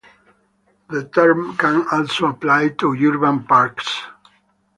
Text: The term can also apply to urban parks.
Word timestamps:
The 0.89 1.03
term 1.09 1.55
can 1.57 1.85
also 1.91 2.25
apply 2.25 2.69
to 2.79 2.93
urban 2.95 3.43
parks. 3.43 4.01